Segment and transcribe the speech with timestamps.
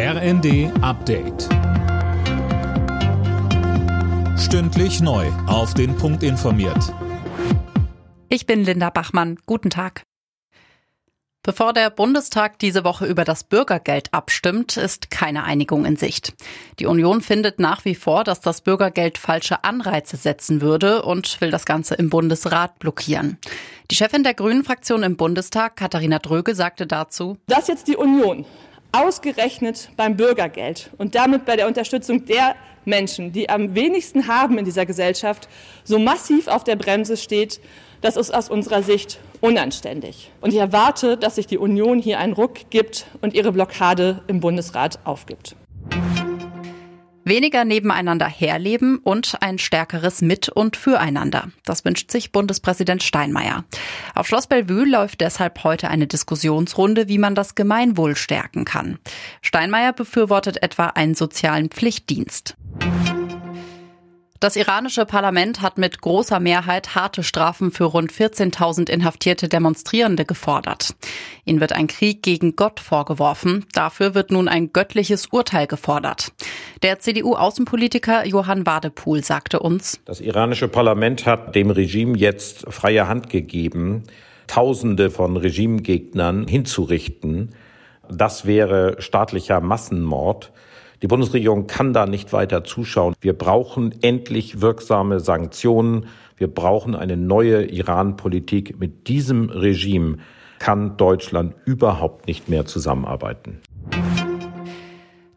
[0.00, 1.48] RND Update.
[4.38, 5.26] Stündlich neu.
[5.48, 6.94] Auf den Punkt informiert.
[8.28, 9.40] Ich bin Linda Bachmann.
[9.44, 10.04] Guten Tag.
[11.42, 16.34] Bevor der Bundestag diese Woche über das Bürgergeld abstimmt, ist keine Einigung in Sicht.
[16.78, 21.50] Die Union findet nach wie vor, dass das Bürgergeld falsche Anreize setzen würde und will
[21.50, 23.38] das Ganze im Bundesrat blockieren.
[23.90, 28.44] Die Chefin der Grünen Fraktion im Bundestag, Katharina Dröge, sagte dazu, dass jetzt die Union
[28.92, 34.64] ausgerechnet beim Bürgergeld und damit bei der Unterstützung der Menschen, die am wenigsten haben in
[34.64, 35.48] dieser Gesellschaft,
[35.84, 37.60] so massiv auf der Bremse steht,
[38.00, 40.30] das ist aus unserer Sicht unanständig.
[40.40, 44.40] Und ich erwarte, dass sich die Union hier einen Ruck gibt und ihre Blockade im
[44.40, 45.56] Bundesrat aufgibt.
[47.28, 51.50] Weniger nebeneinander herleben und ein stärkeres Mit- und Füreinander.
[51.64, 53.64] Das wünscht sich Bundespräsident Steinmeier.
[54.14, 58.98] Auf Schloss Bellevue läuft deshalb heute eine Diskussionsrunde, wie man das Gemeinwohl stärken kann.
[59.42, 62.56] Steinmeier befürwortet etwa einen sozialen Pflichtdienst.
[64.40, 70.94] Das iranische Parlament hat mit großer Mehrheit harte Strafen für rund 14.000 inhaftierte Demonstrierende gefordert.
[71.44, 73.66] Ihnen wird ein Krieg gegen Gott vorgeworfen.
[73.72, 76.32] Dafür wird nun ein göttliches Urteil gefordert.
[76.82, 83.30] Der CDU-Außenpolitiker Johann Wadepool sagte uns, Das iranische Parlament hat dem Regime jetzt freie Hand
[83.30, 84.04] gegeben,
[84.46, 87.54] Tausende von Regimegegnern hinzurichten.
[88.08, 90.52] Das wäre staatlicher Massenmord.
[91.00, 93.14] Die Bundesregierung kann da nicht weiter zuschauen.
[93.20, 96.06] Wir brauchen endlich wirksame Sanktionen.
[96.36, 98.80] Wir brauchen eine neue Iran-Politik.
[98.80, 100.18] Mit diesem Regime
[100.58, 103.60] kann Deutschland überhaupt nicht mehr zusammenarbeiten.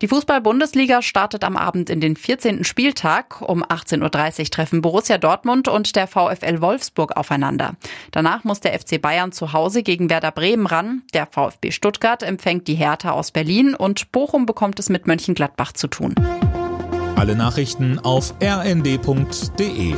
[0.02, 2.64] Die Fußball-Bundesliga startet am Abend in den 14.
[2.64, 3.40] Spieltag.
[3.42, 7.76] Um 18.30 Uhr treffen Borussia Dortmund und der VfL Wolfsburg aufeinander.
[8.10, 11.04] Danach muss der FC Bayern zu Hause gegen Werder Bremen ran.
[11.14, 15.88] Der VfB Stuttgart empfängt die Hertha aus Berlin und Bochum bekommt es mit Mönchengladbach zu
[15.88, 16.16] tun.
[17.16, 19.94] Alle Nachrichten auf rnd.de